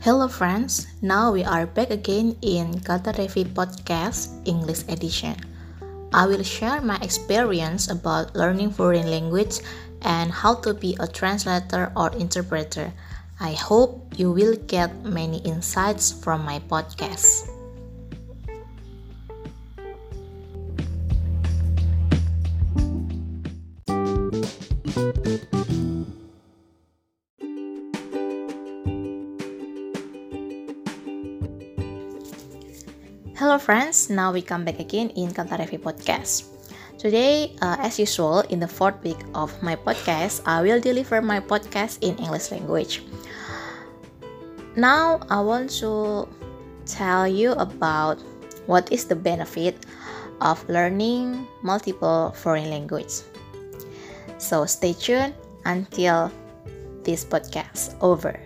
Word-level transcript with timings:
Hello 0.00 0.32
friends, 0.32 0.88
now 1.04 1.28
we 1.28 1.44
are 1.44 1.68
back 1.68 1.92
again 1.92 2.32
in 2.40 2.80
Kata 2.80 3.12
Reffi 3.20 3.44
Podcast 3.44 4.32
English 4.48 4.88
Edition. 4.88 5.36
I 6.16 6.24
will 6.24 6.40
share 6.40 6.80
my 6.80 6.96
experience 7.04 7.92
about 7.92 8.32
learning 8.32 8.72
foreign 8.72 9.12
language 9.12 9.60
and 10.00 10.32
how 10.32 10.56
to 10.64 10.72
be 10.72 10.96
a 10.96 11.06
translator 11.06 11.92
or 11.92 12.08
interpreter. 12.16 12.96
I 13.44 13.52
hope 13.52 14.16
you 14.16 14.32
will 14.32 14.56
get 14.72 15.04
many 15.04 15.44
insights 15.44 16.08
from 16.16 16.48
my 16.48 16.64
podcast. 16.64 17.49
Hello 33.40 33.56
friends, 33.56 34.12
now 34.12 34.28
we 34.36 34.44
come 34.44 34.68
back 34.68 34.84
again 34.84 35.08
in 35.16 35.32
Kantarevi 35.32 35.80
Podcast. 35.80 36.44
Today, 37.00 37.56
uh, 37.64 37.80
as 37.80 37.96
usual, 37.98 38.44
in 38.52 38.60
the 38.60 38.68
fourth 38.68 39.00
week 39.00 39.16
of 39.32 39.48
my 39.64 39.72
podcast, 39.80 40.44
I 40.44 40.60
will 40.60 40.76
deliver 40.76 41.24
my 41.24 41.40
podcast 41.40 42.04
in 42.04 42.20
English 42.20 42.52
language. 42.52 43.00
Now, 44.76 45.24
I 45.32 45.40
want 45.40 45.72
to 45.80 46.28
tell 46.84 47.24
you 47.24 47.56
about 47.56 48.20
what 48.68 48.92
is 48.92 49.08
the 49.08 49.16
benefit 49.16 49.88
of 50.44 50.60
learning 50.68 51.48
multiple 51.64 52.36
foreign 52.36 52.68
language. 52.68 53.24
So 54.36 54.68
stay 54.68 54.92
tuned 54.92 55.32
until 55.64 56.28
this 57.08 57.24
podcast 57.24 57.96
over. 58.04 58.36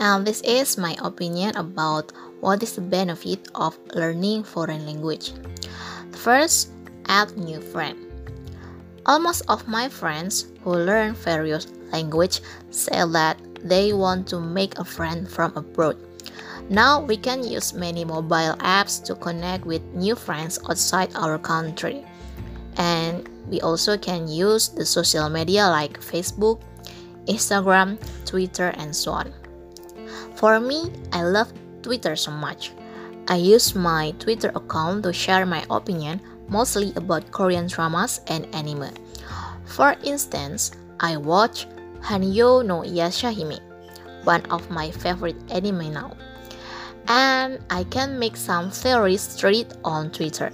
And 0.00 0.26
this 0.26 0.40
is 0.40 0.78
my 0.78 0.96
opinion 1.04 1.54
about 1.56 2.10
what 2.40 2.62
is 2.62 2.72
the 2.74 2.80
benefit 2.80 3.48
of 3.54 3.78
learning 3.92 4.44
foreign 4.44 4.86
language. 4.86 5.32
First, 6.16 6.72
add 7.04 7.36
new 7.36 7.60
friend. 7.60 8.00
Almost 9.04 9.44
of 9.48 9.68
my 9.68 9.90
friends 9.90 10.48
who 10.64 10.72
learn 10.72 11.12
various 11.12 11.68
language 11.92 12.40
say 12.70 13.04
that 13.12 13.36
they 13.62 13.92
want 13.92 14.26
to 14.28 14.40
make 14.40 14.78
a 14.78 14.84
friend 14.84 15.28
from 15.28 15.52
abroad. 15.54 16.00
Now 16.70 17.04
we 17.04 17.18
can 17.18 17.44
use 17.44 17.74
many 17.74 18.04
mobile 18.04 18.56
apps 18.64 19.04
to 19.04 19.14
connect 19.14 19.66
with 19.66 19.84
new 19.92 20.14
friends 20.14 20.58
outside 20.64 21.12
our 21.14 21.36
country. 21.36 22.06
And 22.76 23.28
we 23.52 23.60
also 23.60 23.98
can 23.98 24.28
use 24.28 24.68
the 24.68 24.86
social 24.86 25.28
media 25.28 25.68
like 25.68 26.00
Facebook, 26.00 26.62
Instagram, 27.26 28.00
Twitter, 28.24 28.72
and 28.80 28.96
so 28.96 29.12
on. 29.12 29.34
For 30.40 30.58
me, 30.58 30.88
I 31.12 31.20
love 31.20 31.52
Twitter 31.82 32.16
so 32.16 32.30
much. 32.30 32.72
I 33.28 33.36
use 33.36 33.74
my 33.74 34.12
Twitter 34.18 34.48
account 34.56 35.02
to 35.04 35.12
share 35.12 35.44
my 35.44 35.66
opinion 35.68 36.22
mostly 36.48 36.94
about 36.96 37.30
Korean 37.30 37.66
dramas 37.66 38.22
and 38.26 38.48
anime. 38.54 38.88
For 39.66 39.94
instance, 40.02 40.72
I 40.98 41.18
watch 41.18 41.66
Hanyo 42.00 42.64
no 42.64 42.80
Yashahime, 42.80 43.60
one 44.24 44.40
of 44.48 44.70
my 44.70 44.90
favorite 44.90 45.36
anime 45.52 45.92
now. 45.92 46.16
And 47.06 47.60
I 47.68 47.84
can 47.84 48.18
make 48.18 48.38
some 48.38 48.70
theories 48.70 49.20
straight 49.20 49.68
on 49.84 50.10
Twitter. 50.10 50.52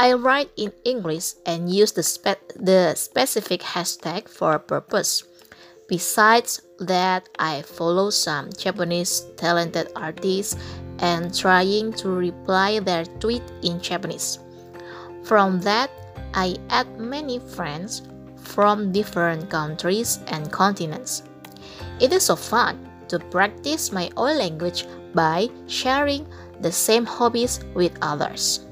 I 0.00 0.14
write 0.14 0.50
in 0.56 0.72
English 0.82 1.38
and 1.46 1.70
use 1.70 1.92
the, 1.92 2.02
spe- 2.02 2.58
the 2.58 2.96
specific 2.96 3.60
hashtag 3.60 4.28
for 4.28 4.54
a 4.54 4.58
purpose. 4.58 5.22
Besides 5.88 6.62
that, 6.80 7.28
I 7.38 7.62
follow 7.62 8.10
some 8.10 8.50
Japanese 8.58 9.26
talented 9.36 9.92
artists 9.94 10.56
and 10.98 11.32
trying 11.34 11.92
to 11.94 12.08
reply 12.08 12.80
their 12.80 13.04
tweet 13.20 13.42
in 13.62 13.80
Japanese. 13.80 14.40
From 15.22 15.60
that, 15.60 15.90
I 16.34 16.56
add 16.70 16.98
many 16.98 17.38
friends 17.38 18.02
from 18.36 18.90
different 18.90 19.48
countries 19.48 20.18
and 20.28 20.50
continents. 20.50 21.22
It 22.00 22.12
is 22.12 22.24
so 22.24 22.36
fun 22.36 22.78
to 23.08 23.18
practice 23.18 23.92
my 23.92 24.10
own 24.16 24.38
language 24.38 24.86
by 25.14 25.48
sharing 25.66 26.26
the 26.60 26.72
same 26.72 27.06
hobbies 27.06 27.60
with 27.74 27.96
others. 28.02 28.66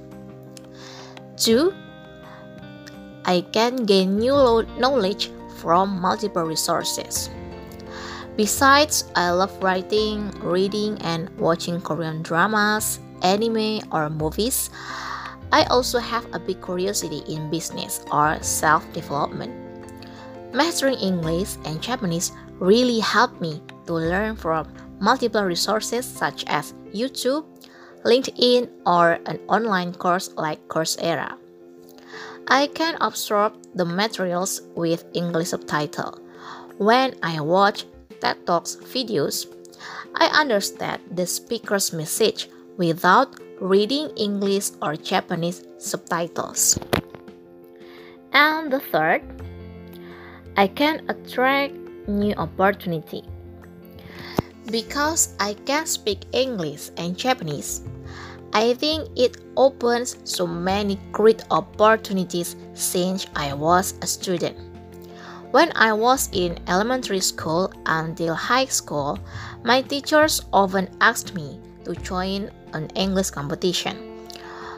2. 1.36 1.72
I 3.24 3.40
can 3.52 3.84
gain 3.84 4.18
new 4.18 4.66
knowledge 4.78 5.30
from 5.54 6.00
multiple 6.00 6.44
resources. 6.44 7.30
Besides, 8.36 9.06
I 9.14 9.30
love 9.30 9.54
writing, 9.62 10.30
reading, 10.42 10.98
and 11.02 11.30
watching 11.38 11.80
Korean 11.80 12.22
dramas, 12.22 12.98
anime, 13.22 13.80
or 13.92 14.10
movies. 14.10 14.70
I 15.52 15.62
also 15.70 16.00
have 16.00 16.26
a 16.34 16.40
big 16.40 16.58
curiosity 16.62 17.22
in 17.30 17.50
business 17.50 18.02
or 18.10 18.42
self 18.42 18.82
development. 18.92 19.54
Mastering 20.52 20.98
English 20.98 21.54
and 21.64 21.80
Japanese 21.80 22.32
really 22.58 22.98
helped 22.98 23.40
me 23.40 23.62
to 23.86 23.94
learn 23.94 24.34
from 24.34 24.66
multiple 24.98 25.44
resources 25.44 26.04
such 26.04 26.44
as 26.46 26.74
YouTube, 26.90 27.46
LinkedIn, 28.04 28.70
or 28.86 29.18
an 29.26 29.38
online 29.48 29.94
course 29.94 30.30
like 30.34 30.58
Coursera. 30.66 31.38
I 32.48 32.66
can 32.68 32.96
absorb 33.00 33.54
the 33.74 33.84
materials 33.84 34.62
with 34.74 35.04
English 35.14 35.48
subtitle. 35.48 36.20
When 36.78 37.14
I 37.22 37.40
watch 37.40 37.86
TED 38.20 38.46
Talks 38.46 38.76
videos, 38.76 39.46
I 40.14 40.26
understand 40.26 41.02
the 41.10 41.26
speaker's 41.26 41.92
message 41.92 42.48
without 42.76 43.40
reading 43.60 44.10
English 44.16 44.70
or 44.82 44.96
Japanese 44.96 45.64
subtitles. 45.78 46.78
And 48.32 48.72
the 48.72 48.80
third, 48.80 49.22
I 50.56 50.66
can 50.66 51.06
attract 51.08 51.74
new 52.08 52.34
opportunity. 52.34 53.22
Because 54.70 55.34
I 55.38 55.54
can 55.66 55.86
speak 55.86 56.24
English 56.32 56.90
and 56.96 57.16
Japanese, 57.16 57.82
I 58.54 58.74
think 58.74 59.10
it 59.16 59.42
opens 59.56 60.16
so 60.22 60.46
many 60.46 61.00
great 61.10 61.42
opportunities 61.50 62.54
since 62.74 63.26
I 63.34 63.52
was 63.52 63.98
a 64.00 64.06
student. 64.06 64.56
When 65.50 65.72
I 65.74 65.92
was 65.92 66.30
in 66.32 66.58
elementary 66.68 67.18
school 67.18 67.72
until 67.86 68.34
high 68.34 68.66
school, 68.66 69.18
my 69.64 69.82
teachers 69.82 70.40
often 70.52 70.88
asked 71.00 71.34
me 71.34 71.58
to 71.84 71.94
join 71.96 72.50
an 72.72 72.90
English 72.94 73.30
competition, 73.30 74.22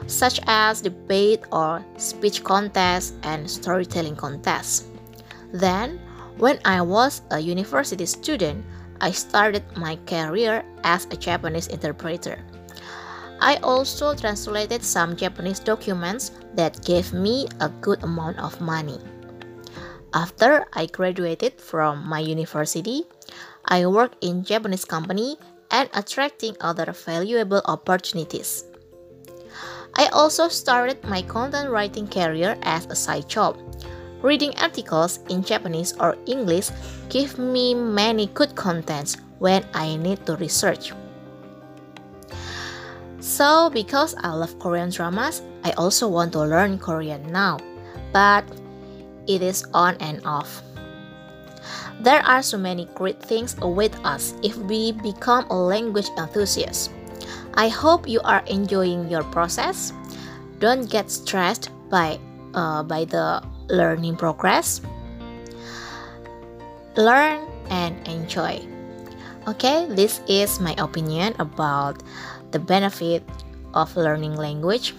such 0.07 0.39
as 0.47 0.81
debate 0.81 1.45
or 1.51 1.85
speech 1.97 2.43
contest 2.43 3.13
and 3.21 3.49
storytelling 3.49 4.15
contest. 4.15 4.85
Then, 5.53 6.01
when 6.37 6.57
I 6.65 6.81
was 6.81 7.21
a 7.29 7.37
university 7.37 8.05
student, 8.07 8.65
I 9.01 9.11
started 9.11 9.63
my 9.77 9.97
career 10.07 10.65
as 10.83 11.05
a 11.11 11.17
Japanese 11.17 11.67
interpreter. 11.67 12.41
I 13.39 13.57
also 13.63 14.15
translated 14.15 14.83
some 14.83 15.15
Japanese 15.15 15.59
documents 15.59 16.31
that 16.55 16.83
gave 16.83 17.13
me 17.13 17.47
a 17.59 17.69
good 17.69 18.03
amount 18.03 18.39
of 18.39 18.59
money. 18.59 18.99
After 20.13 20.65
I 20.73 20.87
graduated 20.87 21.61
from 21.61 22.07
my 22.07 22.19
university, 22.19 23.03
I 23.65 23.85
worked 23.85 24.23
in 24.23 24.43
Japanese 24.43 24.85
company 24.85 25.37
and 25.69 25.89
attracting 25.93 26.55
other 26.61 26.91
valuable 26.91 27.61
opportunities. 27.65 28.63
I 29.95 30.07
also 30.07 30.47
started 30.47 31.03
my 31.03 31.21
content 31.21 31.69
writing 31.69 32.07
career 32.07 32.57
as 32.63 32.85
a 32.85 32.95
side 32.95 33.27
job. 33.27 33.57
Reading 34.21 34.53
articles 34.57 35.19
in 35.29 35.43
Japanese 35.43 35.93
or 35.99 36.17
English 36.25 36.69
give 37.09 37.37
me 37.37 37.73
many 37.75 38.27
good 38.27 38.55
contents 38.55 39.17
when 39.39 39.65
I 39.73 39.97
need 39.97 40.25
to 40.25 40.35
research. 40.37 40.93
So, 43.27 43.69
because 43.69 44.15
I 44.23 44.31
love 44.31 44.57
Korean 44.57 44.89
dramas, 44.89 45.43
I 45.67 45.71
also 45.75 46.07
want 46.07 46.31
to 46.31 46.47
learn 46.47 46.79
Korean 46.79 47.27
now, 47.27 47.59
but 48.13 48.47
it 49.27 49.43
is 49.43 49.67
on 49.73 49.99
and 49.99 50.23
off. 50.23 50.63
There 51.99 52.23
are 52.23 52.41
so 52.41 52.57
many 52.57 52.87
great 52.95 53.19
things 53.19 53.57
await 53.59 53.91
us 54.07 54.33
if 54.43 54.55
we 54.71 54.93
become 55.03 55.43
a 55.51 55.59
language 55.59 56.07
enthusiast. 56.17 56.89
I 57.55 57.67
hope 57.67 58.07
you 58.07 58.21
are 58.23 58.47
enjoying 58.47 59.11
your 59.11 59.27
process. 59.35 59.91
Don't 60.59 60.89
get 60.89 61.11
stressed 61.11 61.67
by 61.91 62.23
uh, 62.55 62.81
by 62.87 63.03
the 63.03 63.43
learning 63.67 64.15
progress. 64.15 64.79
Learn 66.95 67.43
and 67.67 67.91
enjoy. 68.07 68.76
Okay, 69.47 69.87
this 69.87 70.19
is 70.27 70.59
my 70.59 70.75
opinion 70.77 71.31
about 71.39 72.03
the 72.51 72.59
benefit 72.59 73.23
of 73.73 73.95
learning 73.95 74.35
language. 74.35 74.93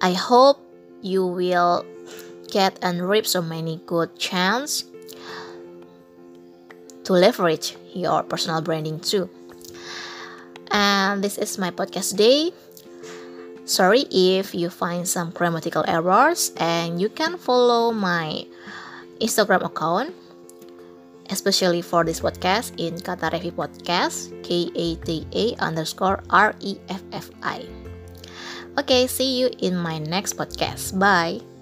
I 0.00 0.16
hope 0.16 0.56
you 1.02 1.26
will 1.26 1.84
get 2.48 2.78
and 2.80 3.04
reap 3.06 3.26
so 3.26 3.42
many 3.42 3.76
good 3.84 4.16
chance 4.16 4.88
to 7.04 7.12
leverage 7.12 7.76
your 7.92 8.22
personal 8.22 8.62
branding 8.62 9.00
too. 9.00 9.28
And 10.72 11.22
this 11.22 11.36
is 11.36 11.58
my 11.58 11.70
podcast 11.70 12.16
day. 12.16 12.56
Sorry 13.68 14.08
if 14.08 14.54
you 14.54 14.70
find 14.70 15.06
some 15.06 15.28
grammatical 15.28 15.84
errors, 15.86 16.52
and 16.56 17.00
you 17.00 17.10
can 17.10 17.36
follow 17.36 17.92
my 17.92 18.48
Instagram 19.20 19.60
account, 19.60 20.16
especially 21.30 21.80
for 21.80 22.04
this 22.04 22.20
podcast 22.20 22.74
in 22.76 22.98
Kata 23.00 23.30
Revi 23.30 23.52
Podcast, 23.52 24.32
K 24.42 24.68
A 24.74 24.96
T 25.04 25.24
A 25.32 25.44
underscore 25.62 26.24
R 26.30 26.52
E 26.60 26.76
F 26.88 27.02
F 27.12 27.30
I. 27.42 27.64
Okay, 28.74 29.06
see 29.06 29.38
you 29.38 29.50
in 29.62 29.78
my 29.78 30.02
next 30.02 30.34
podcast. 30.34 30.98
Bye. 30.98 31.53